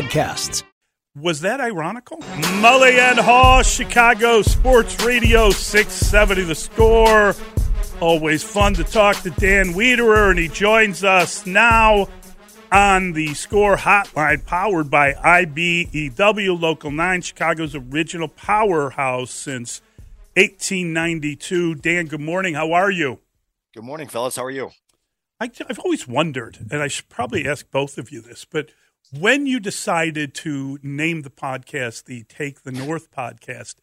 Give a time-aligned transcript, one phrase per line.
[0.00, 0.62] podcasts.
[1.16, 2.18] Was that ironical?
[2.18, 7.34] Mully and Haugh, Chicago Sports Radio 670 The Score.
[8.00, 12.08] Always fun to talk to Dan Wiederer, and he joins us now
[12.72, 19.82] on the Score Hotline, powered by IBEW Local 9, Chicago's original powerhouse since
[20.36, 21.74] 1892.
[21.74, 22.54] Dan, good morning.
[22.54, 23.18] How are you?
[23.74, 24.36] Good morning, fellas.
[24.36, 24.70] How are you?
[25.40, 28.70] I, have always wondered, and I should probably ask both of you this, but
[29.12, 33.76] when you decided to name the podcast the Take the North podcast,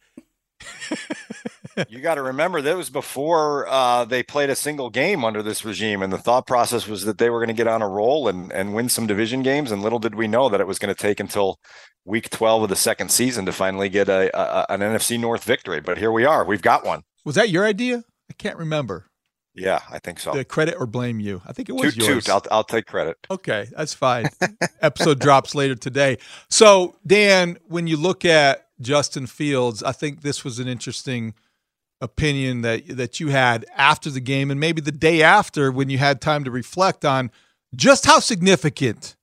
[1.88, 5.64] you got to remember that was before uh, they played a single game under this
[5.64, 8.28] regime, and the thought process was that they were going to get on a roll
[8.28, 9.70] and and win some division games.
[9.70, 11.58] And little did we know that it was going to take until
[12.04, 15.80] week twelve of the second season to finally get a, a an NFC North victory.
[15.80, 16.44] But here we are.
[16.44, 17.02] We've got one.
[17.24, 18.04] Was that your idea?
[18.30, 19.07] I can't remember.
[19.58, 20.32] Yeah, I think so.
[20.32, 21.42] The credit or blame you?
[21.46, 22.24] I think it was toot, yours.
[22.24, 22.34] Toot.
[22.34, 23.18] I'll, I'll take credit.
[23.30, 24.26] Okay, that's fine.
[24.80, 26.18] Episode drops later today.
[26.48, 31.34] So, Dan, when you look at Justin Fields, I think this was an interesting
[32.00, 35.98] opinion that that you had after the game, and maybe the day after when you
[35.98, 37.30] had time to reflect on
[37.74, 39.16] just how significant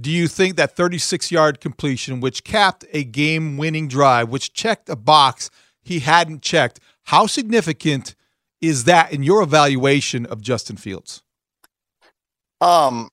[0.00, 4.88] do you think that 36 yard completion, which capped a game winning drive, which checked
[4.88, 5.50] a box
[5.82, 8.14] he hadn't checked, how significant?
[8.62, 11.22] Is that in your evaluation of Justin Fields?
[12.60, 13.10] Um,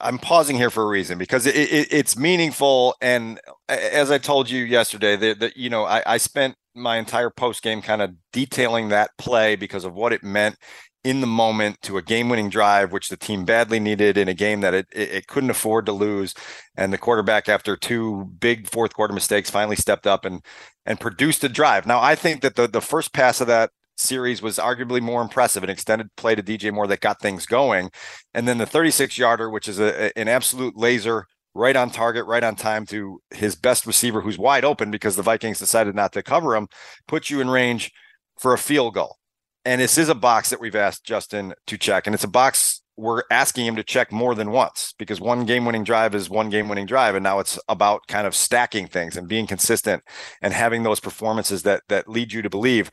[0.00, 4.50] I'm pausing here for a reason because it, it, it's meaningful, and as I told
[4.50, 8.88] you yesterday, that you know I, I spent my entire post game kind of detailing
[8.88, 10.56] that play because of what it meant
[11.04, 14.60] in the moment to a game-winning drive, which the team badly needed in a game
[14.60, 16.32] that it, it, it couldn't afford to lose.
[16.76, 20.42] And the quarterback, after two big fourth quarter mistakes, finally stepped up and
[20.86, 21.86] and produced a drive.
[21.86, 25.62] Now, I think that the the first pass of that series was arguably more impressive,
[25.62, 27.90] an extended play to DJ Moore that got things going,
[28.34, 31.26] and then the 36 yarder, which is a, an absolute laser.
[31.54, 35.22] Right on target, right on time to his best receiver who's wide open because the
[35.22, 36.66] Vikings decided not to cover him,
[37.06, 37.92] puts you in range
[38.38, 39.18] for a field goal.
[39.64, 42.06] And this is a box that we've asked Justin to check.
[42.06, 45.64] And it's a box we're asking him to check more than once because one game
[45.64, 47.14] winning drive is one game winning drive.
[47.14, 50.02] And now it's about kind of stacking things and being consistent
[50.42, 52.90] and having those performances that that lead you to believe.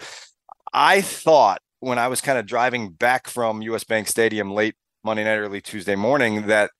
[0.73, 5.23] I thought when I was kind of driving back from US Bank Stadium late Monday
[5.23, 6.71] night, early Tuesday morning, that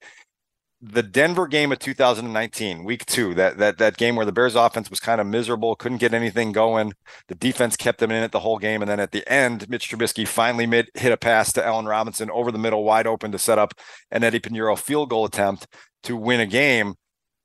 [0.81, 4.89] the Denver game of 2019, week two, that that that game where the Bears offense
[4.89, 6.93] was kind of miserable, couldn't get anything going.
[7.27, 9.89] The defense kept them in it the whole game, and then at the end, Mitch
[9.89, 13.39] Trubisky finally made, hit a pass to Allen Robinson over the middle, wide open to
[13.39, 13.73] set up
[14.09, 15.67] an Eddy Piñeiro field goal attempt
[16.03, 16.95] to win a game.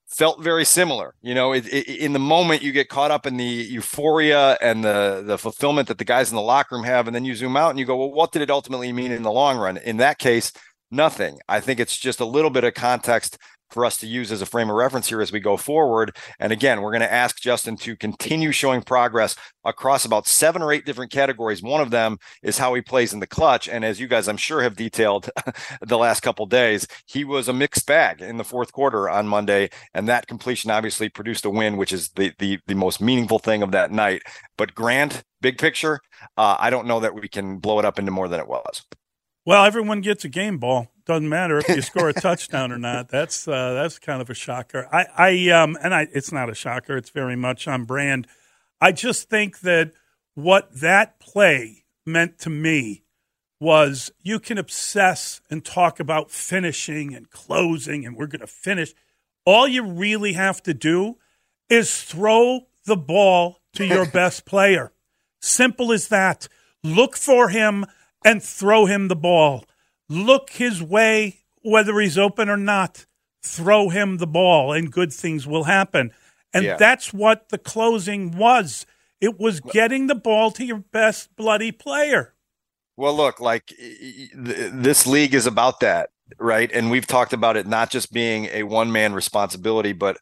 [0.07, 1.53] Felt very similar, you know.
[1.53, 5.39] It, it, in the moment, you get caught up in the euphoria and the the
[5.39, 7.81] fulfillment that the guys in the locker room have, and then you zoom out and
[7.81, 10.53] you go, "Well, what did it ultimately mean in the long run?" In that case,
[10.95, 11.39] nothing.
[11.49, 13.39] I think it's just a little bit of context
[13.75, 16.17] for us to use as a frame of reference here as we go forward.
[16.39, 19.35] And again, we're going to ask Justin to continue showing progress
[19.65, 21.63] across about seven or eight different categories.
[21.63, 23.69] One of them is how he plays in the clutch.
[23.69, 25.29] And as you guys, I'm sure, have detailed
[25.83, 29.71] the last couple days, he was a mixed bag in the fourth quarter on Monday.
[29.93, 33.63] And that completion obviously produced a win, which is the the, the most meaningful thing
[33.63, 34.23] of that night.
[34.57, 35.99] But grand, big picture,
[36.37, 38.85] uh, I don't know that we can blow it up into more than it was.
[39.47, 40.91] Well, everyone gets a game ball.
[41.05, 43.11] Doesn't matter if you score a touchdown or not.
[43.11, 44.89] That's uh, that's kind of a shocker.
[44.91, 46.97] I, I um, and I, it's not a shocker.
[46.97, 48.27] It's very much on brand.
[48.81, 49.93] I just think that
[50.35, 53.03] what that play meant to me
[53.61, 58.95] was you can obsess and talk about finishing and closing, and we're going to finish.
[59.45, 61.19] All you really have to do
[61.69, 64.93] is throw the ball to your best player.
[65.41, 66.49] Simple as that.
[66.83, 67.85] Look for him
[68.25, 69.65] and throw him the ball.
[70.09, 73.07] Look his way, whether he's open or not.
[73.43, 76.13] Throw him the ball, and good things will happen.
[76.55, 76.77] And yeah.
[76.77, 78.87] that's what the closing was.
[79.21, 82.35] It was getting the ball to your best bloody player.
[82.97, 83.73] Well, look, like
[84.35, 86.71] this league is about that, right?
[86.73, 90.19] And we've talked about it not just being a one man responsibility, but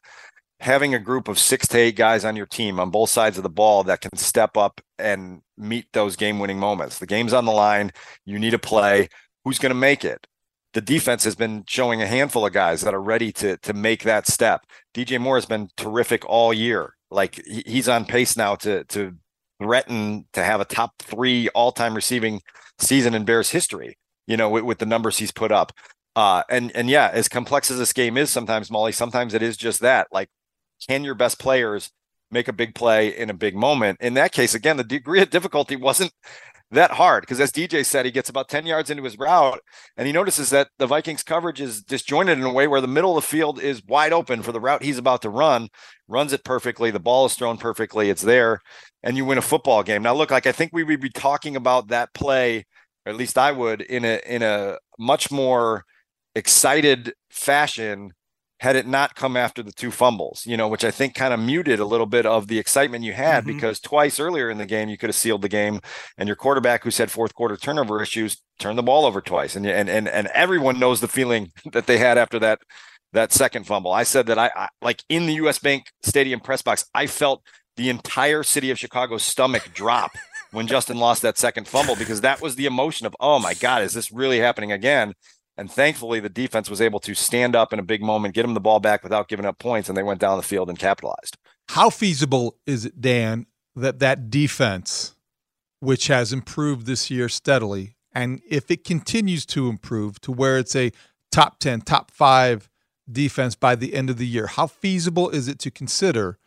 [0.63, 3.43] having a group of six to eight guys on your team on both sides of
[3.43, 6.99] the ball that can step up and meet those game winning moments.
[6.99, 7.91] The game's on the line.
[8.25, 9.09] You need a play.
[9.43, 10.25] Who's going to make it?
[10.73, 14.03] the defense has been showing a handful of guys that are ready to to make
[14.03, 14.65] that step.
[14.93, 16.95] DJ Moore has been terrific all year.
[17.11, 19.15] Like he's on pace now to to
[19.61, 22.41] threaten to have a top three all time receiving
[22.79, 23.97] season in Bears history.
[24.27, 25.71] You know, with, with the numbers he's put up.
[26.15, 29.57] Uh, and and yeah, as complex as this game is, sometimes Mully, sometimes it is
[29.57, 30.07] just that.
[30.11, 30.29] Like,
[30.87, 31.91] can your best players
[32.31, 33.99] make a big play in a big moment?
[34.01, 36.11] In that case, again, the degree of difficulty wasn't
[36.73, 39.59] that hard because as DJ said, he gets about 10 yards into his route
[39.95, 43.17] and he notices that the Vikings coverage is disjointed in a way where the middle
[43.17, 45.69] of the field is wide open for the route he's about to run,
[46.07, 48.59] runs it perfectly, the ball is thrown perfectly, it's there,
[49.03, 50.01] and you win a football game.
[50.01, 52.65] Now look, like I think we would be talking about that play,
[53.05, 55.85] or at least I would, in a in a much more
[56.35, 58.11] excited fashion
[58.63, 61.39] had it not come after the two fumbles, you know, which I think kind of
[61.41, 63.53] muted a little bit of the excitement you had mm-hmm.
[63.53, 65.81] because twice earlier in the game you could have sealed the game,
[66.17, 69.67] and your quarterback who said fourth quarter turnover issues turned the ball over twice, and
[69.67, 72.59] and and and everyone knows the feeling that they had after that
[73.11, 73.91] that second fumble.
[73.91, 75.59] I said that I, I like in the U.S.
[75.59, 77.43] Bank Stadium press box, I felt
[77.75, 80.11] the entire city of Chicago's stomach drop.
[80.51, 83.81] when Justin lost that second fumble because that was the emotion of, oh my God,
[83.81, 85.15] is this really happening again?
[85.57, 88.55] And thankfully, the defense was able to stand up in a big moment, get them
[88.55, 91.37] the ball back without giving up points, and they went down the field and capitalized.
[91.69, 93.45] How feasible is it, Dan,
[93.75, 95.15] that that defense,
[95.79, 100.75] which has improved this year steadily, and if it continues to improve to where it's
[100.75, 100.91] a
[101.31, 102.69] top 10, top five
[103.11, 106.37] defense by the end of the year, how feasible is it to consider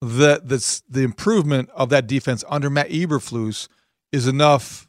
[0.00, 3.68] that the, the improvement of that defense under Matt Eberflus
[4.12, 4.88] is enough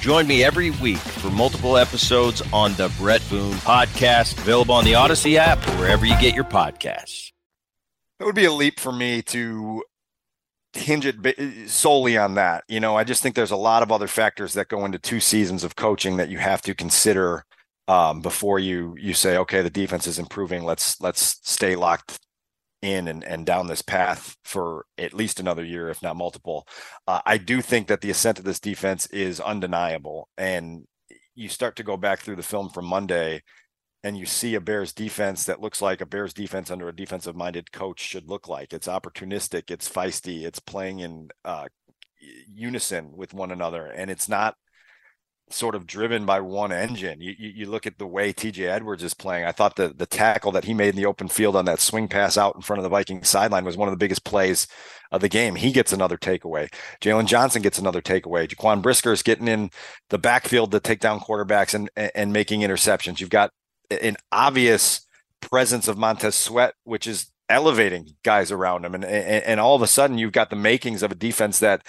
[0.00, 4.94] Join me every week for multiple episodes on the Bret Boone podcast, available on the
[4.94, 7.32] Odyssey app or wherever you get your podcasts.
[8.18, 9.84] It would be a leap for me to
[10.72, 12.64] hinge it solely on that.
[12.66, 15.20] You know, I just think there's a lot of other factors that go into two
[15.20, 17.44] seasons of coaching that you have to consider
[17.86, 20.64] um, before you you say, okay, the defense is improving.
[20.64, 22.18] Let's let's stay locked
[22.82, 26.66] in and, and down this path for at least another year, if not multiple.
[27.06, 30.28] Uh, I do think that the ascent of this defense is undeniable.
[30.38, 30.86] And
[31.34, 33.42] you start to go back through the film from Monday
[34.02, 37.36] and you see a Bears defense that looks like a Bears defense under a defensive
[37.36, 38.72] minded coach should look like.
[38.72, 41.66] It's opportunistic, it's feisty, it's playing in uh,
[42.48, 43.86] unison with one another.
[43.86, 44.54] And it's not
[45.50, 47.20] sort of driven by one engine.
[47.20, 49.44] You, you, you look at the way TJ Edwards is playing.
[49.44, 52.08] I thought the the tackle that he made in the open field on that swing
[52.08, 54.66] pass out in front of the Viking sideline was one of the biggest plays
[55.10, 55.56] of the game.
[55.56, 56.72] He gets another takeaway.
[57.00, 58.48] Jaylon Johnson gets another takeaway.
[58.48, 59.70] Jaquan Brisker is getting in
[60.08, 63.20] the backfield to take down quarterbacks and and making interceptions.
[63.20, 63.50] You've got
[63.90, 65.06] an obvious
[65.40, 69.82] presence of Montez Sweat, which is elevating guys around him, and, and and all of
[69.82, 71.84] a sudden you've got the makings of a defense that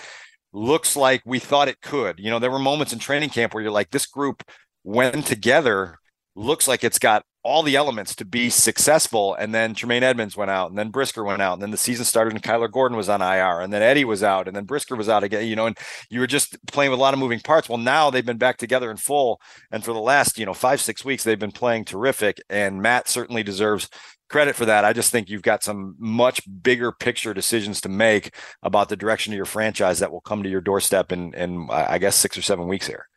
[0.53, 2.19] looks like we thought it could.
[2.19, 4.43] You know, there were moments in training camp where you're like, this group
[4.83, 5.99] went together,
[6.35, 9.33] looks like it's got all the elements to be successful.
[9.35, 12.05] And then Tremaine Edmunds went out, and then Brisker went out, and then the season
[12.05, 14.95] started, and Kyler Gordon was on IR, and then Eddie was out, and then Brisker
[14.95, 15.47] was out again.
[15.47, 15.77] You know, and
[16.09, 17.67] you were just playing with a lot of moving parts.
[17.67, 20.81] Well, now they've been back together in full, and for the last you know five
[20.81, 22.41] six weeks they've been playing terrific.
[22.49, 23.89] And Matt certainly deserves
[24.29, 24.85] credit for that.
[24.85, 28.33] I just think you've got some much bigger picture decisions to make
[28.63, 31.97] about the direction of your franchise that will come to your doorstep in, in I
[31.97, 33.07] guess, six or seven weeks here.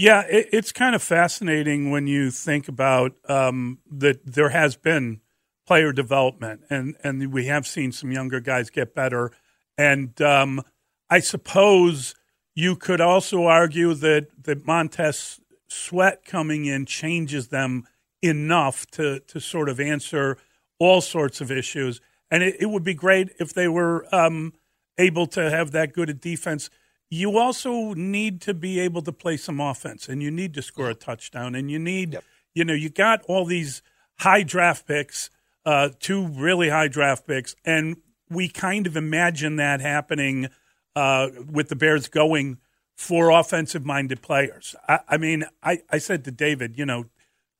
[0.00, 5.20] Yeah, it, it's kind of fascinating when you think about um, that there has been
[5.66, 9.30] player development, and, and we have seen some younger guys get better.
[9.76, 10.62] And um,
[11.08, 12.14] I suppose
[12.54, 17.86] you could also argue that, that Montez Sweat coming in changes them–
[18.22, 20.36] enough to to sort of answer
[20.78, 22.00] all sorts of issues.
[22.30, 24.52] And it, it would be great if they were um,
[24.98, 26.70] able to have that good a defense.
[27.10, 30.88] You also need to be able to play some offense, and you need to score
[30.88, 32.24] a touchdown, and you need, yep.
[32.54, 33.82] you know, you got all these
[34.20, 35.28] high draft picks,
[35.64, 37.96] uh, two really high draft picks, and
[38.30, 40.48] we kind of imagine that happening
[40.94, 42.58] uh, with the Bears going
[42.96, 44.76] for offensive minded players.
[44.88, 47.06] I, I mean, I, I said to David, you know,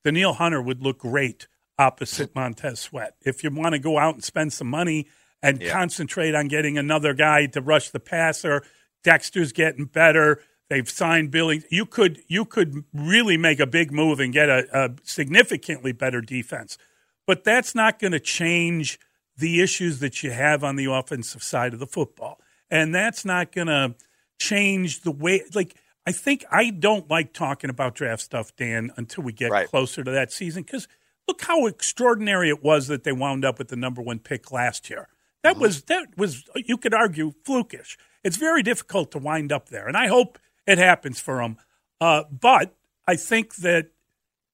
[0.04, 3.14] Danielle Hunter would look great opposite Montez Sweat.
[3.22, 5.08] If you want to go out and spend some money
[5.42, 5.72] and yeah.
[5.72, 8.62] concentrate on getting another guy to rush the passer,
[9.02, 10.42] Dexter's getting better.
[10.68, 11.62] They've signed Billy.
[11.70, 16.20] You could you could really make a big move and get a, a significantly better
[16.20, 16.78] defense.
[17.26, 18.98] but that's not going to change
[19.36, 22.40] the issues that you have on the offensive side of the football.
[22.70, 23.94] And that's not going to
[24.38, 25.76] change the way, like,
[26.06, 29.68] I think I don't like talking about draft stuff, Dan, until we get Right.
[29.68, 30.64] closer to that season.
[30.64, 30.88] Because
[31.28, 34.90] look how extraordinary it was that they wound up with the number one pick last
[34.90, 35.08] year.
[35.42, 35.62] That mm-hmm.
[35.62, 37.96] was that was you could argue flukish.
[38.22, 41.56] It's very difficult to wind up there, and I hope it happens for them.
[42.00, 42.74] Uh, but
[43.06, 43.90] I think that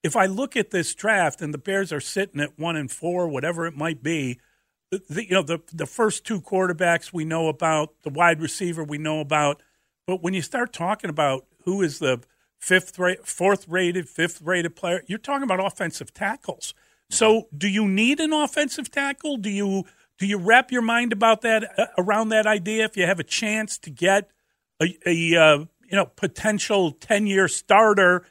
[0.03, 3.29] if I look at this draft and the Bears are sitting at one and four,
[3.29, 4.39] whatever it might be,
[4.91, 8.99] the, you know the the first two quarterbacks we know about, the wide receiver we
[8.99, 9.63] know about,
[10.07, 12.23] but when you start talking about who is the
[12.59, 16.75] fifth rate, fourth rated, fifth rated player, you're talking about offensive tackles.
[17.11, 19.37] So, do you need an offensive tackle?
[19.37, 19.85] Do you
[20.19, 22.85] do you wrap your mind about that uh, around that idea?
[22.85, 24.31] If you have a chance to get
[24.81, 28.25] a, a uh, you know potential ten year starter,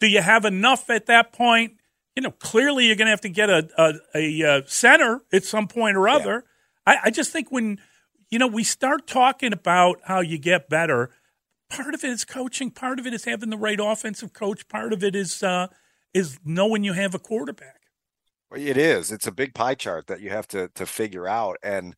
[0.00, 1.74] do you have enough at that point?
[2.16, 5.44] You know, clearly you're going to have to get a a, a, uh center at
[5.44, 6.44] some point or other.
[6.86, 7.78] I, I just think when
[8.30, 11.10] you know we start talking about how you get better,
[11.70, 14.92] part of it is coaching, part of it is having the right offensive coach, part
[14.92, 15.68] of it is uh,
[16.14, 17.81] is knowing you have a quarterback.
[18.54, 19.10] It is.
[19.12, 21.94] It's a big pie chart that you have to to figure out and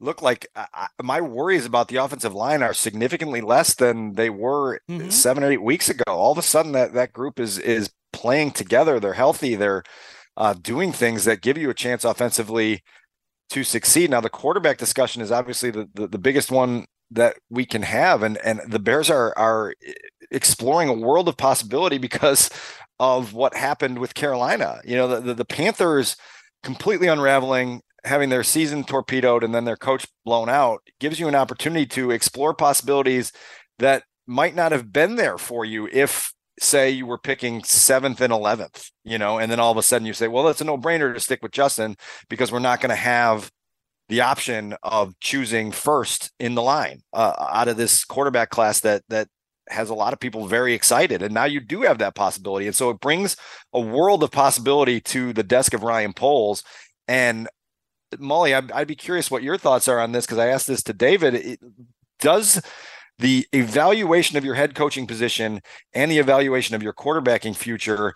[0.00, 4.80] look like I, my worries about the offensive line are significantly less than they were
[4.88, 5.12] Mhm.
[5.12, 6.04] seven or eight weeks ago.
[6.08, 9.00] All of a sudden, that that group is is playing together.
[9.00, 9.54] They're healthy.
[9.54, 9.82] They're
[10.36, 12.82] uh, doing things that give you a chance offensively
[13.50, 14.10] to succeed.
[14.10, 18.22] Now, the quarterback discussion is obviously the the, the biggest one that we can have,
[18.22, 19.74] and and the Bears are are
[20.30, 22.50] exploring a world of possibility because
[23.00, 24.80] of what happened with Carolina.
[24.84, 26.16] You know, the, the, the Panthers
[26.62, 31.34] completely unraveling, having their season torpedoed and then their coach blown out gives you an
[31.34, 33.32] opportunity to explore possibilities
[33.78, 38.32] that might not have been there for you if say you were picking seventh and
[38.32, 40.76] 11th, you know, and then all of a sudden you say, well, it's a no
[40.76, 41.96] brainer to stick with Justin
[42.28, 43.50] because we're not going to have
[44.08, 49.02] the option of choosing first in the line uh, out of this quarterback class that,
[49.08, 49.28] that
[49.70, 51.22] has a lot of people very excited.
[51.22, 52.66] And now you do have that possibility.
[52.66, 53.36] And so it brings
[53.72, 56.62] a world of possibility to the desk of Ryan Poles.
[57.06, 57.48] And
[58.16, 60.82] Mully, I'd, I'd be curious what your thoughts are on this because I asked this
[60.84, 61.34] to David.
[61.34, 61.60] It,
[62.20, 62.60] does
[63.18, 65.60] the evaluation of your head coaching position
[65.92, 68.14] and the evaluation of your quarterbacking future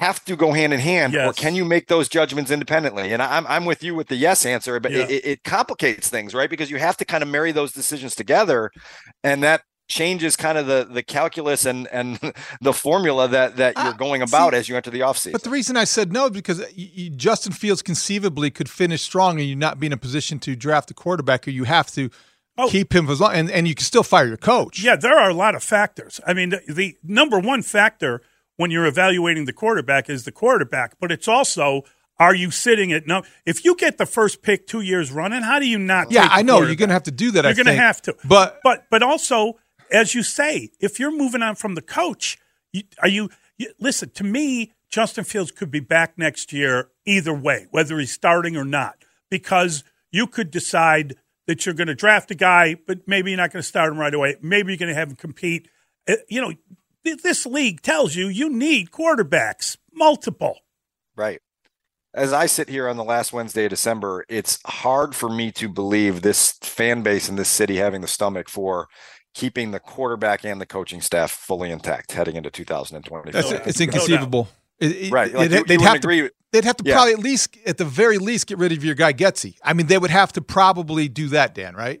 [0.00, 3.12] have to go hand in hand, or can you make those judgments independently?
[3.12, 5.06] And I'm I'm with you with the yes answer, but Yeah.
[5.08, 6.50] it, it complicates things, right?
[6.50, 8.72] Because you have to kind of marry those decisions together,
[9.22, 12.18] and that changes kind of the the calculus and and
[12.60, 15.32] the formula that that you're Ah, going about see, as you enter the offseason.
[15.32, 19.02] But the reason I said no is because you, you, Justin Fields conceivably could finish
[19.02, 21.90] strong and you not be in a position to draft a quarterback, or you have
[21.92, 22.10] to
[22.58, 22.70] Oh.
[22.70, 24.82] keep him for as long, and, and you can still fire your coach.
[24.82, 26.22] Yeah, there are a lot of factors.
[26.26, 28.22] I mean, the, the number one factor
[28.56, 31.82] when you're evaluating the quarterback is the quarterback, but it's also
[32.18, 33.24] are you sitting at no?
[33.44, 36.10] If you get the first pick two years running, how do you not?
[36.10, 37.44] Yeah, take I know you're going to have to do that.
[37.44, 38.16] You're going to have to.
[38.24, 39.58] But but but also,
[39.90, 42.38] as you say, if you're moving on from the coach,
[42.72, 43.72] you, are you, you?
[43.78, 44.72] Listen to me.
[44.88, 49.82] Justin Fields could be back next year either way, whether he's starting or not, because
[50.12, 51.16] you could decide
[51.46, 53.98] that you're going to draft a guy, but maybe you're not going to start him
[53.98, 54.36] right away.
[54.40, 55.68] Maybe you're going to have him compete.
[56.08, 56.52] Uh, You know,
[57.22, 60.58] this league tells you you need quarterbacks, multiple.
[61.16, 61.40] Right.
[62.14, 65.68] As I sit here on the last Wednesday of December, it's hard for me to
[65.68, 68.88] believe this fan base in this city having the stomach for
[69.36, 73.30] keeping the quarterback and the coaching staff fully intact heading into 2020.
[73.32, 73.66] that's No doubt.
[73.66, 74.48] it's No inconceivable.
[74.80, 75.32] It- it- right.
[75.32, 76.30] Like they'd, you, they'd you have to agree.
[76.52, 76.94] they'd have to Yeah.
[76.94, 79.56] probably at least at the very least get rid of your guy Getsy.
[79.62, 81.74] I mean, they would have to probably do that, Dan.
[81.76, 82.00] Right?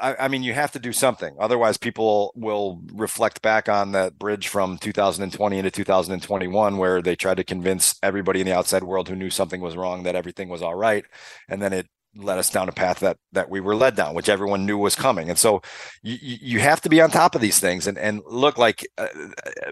[0.00, 1.34] I, I mean, you have to do something.
[1.38, 7.36] Otherwise, people will reflect back on that bridge from 2020 into 2021, where they tried
[7.38, 10.62] to convince everybody in the outside world who knew something was wrong that everything was
[10.62, 11.04] all right,
[11.48, 11.86] and then it
[12.16, 14.96] led us down a path that that we were led down, which everyone knew was
[14.96, 15.28] coming.
[15.28, 15.62] And so,
[16.02, 17.86] you you have to be on top of these things.
[17.86, 19.08] And and look, like uh,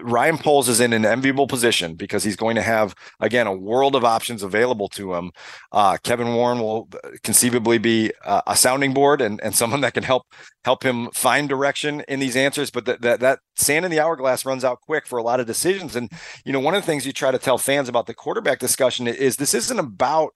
[0.01, 3.95] Ryan Poles is in an enviable position because he's going to have again a world
[3.95, 5.31] of options available to him.
[5.71, 6.89] Uh, Kevin Warren will
[7.23, 10.23] conceivably be uh, a sounding board and, and someone that can help
[10.63, 12.69] help him find direction in these answers.
[12.69, 15.47] But that, that that sand in the hourglass runs out quick for a lot of
[15.47, 15.95] decisions.
[15.95, 16.11] And
[16.45, 19.07] you know, one of the things you try to tell fans about the quarterback discussion
[19.07, 20.31] is this isn't about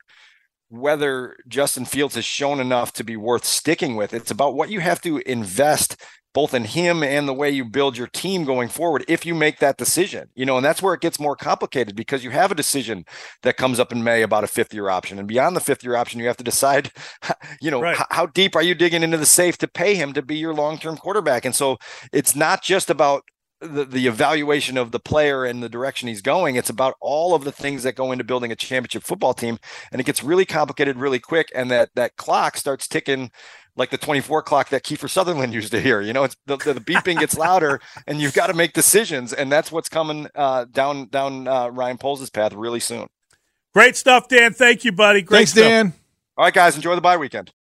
[0.74, 4.13] whether Justin Fields has shown enough to be worth sticking with.
[4.13, 6.01] It's about what you have to invest
[6.34, 9.60] both in him and the way you build your team going forward if you make
[9.60, 10.30] that decision.
[10.34, 13.06] You know, and that's where it gets more complicated because you have a decision
[13.44, 15.20] that comes up in May about a fifth year option.
[15.20, 16.92] And beyond the fifth year option, you have to decide,
[17.62, 17.96] you know, Right.
[18.00, 20.56] h- how deep are you digging into the safe to pay him to be your
[20.56, 21.46] long term quarterback?
[21.46, 21.77] And so
[22.12, 23.22] it's not just about
[23.63, 26.55] the, the evaluation of the player and the direction he's going.
[26.55, 29.58] It's about all of the things that go into building a championship football team.
[29.91, 31.51] And it gets really complicated really quick.
[31.55, 33.32] And that that clock starts ticking
[33.75, 36.01] like the 24 clock that Kiefer Sutherland used to hear.
[36.01, 39.34] You know, it's the, the beeping gets louder and you've got to make decisions.
[39.34, 43.08] And that's what's coming uh, down down uh, Ryan Poles' path really soon.
[43.74, 44.53] Great stuff, Dan.
[44.53, 45.22] Thank you, buddy.
[45.22, 45.63] Great Thanks, stuff.
[45.63, 45.93] Dan.
[46.38, 47.51] All right, guys, enjoy the bye weekend.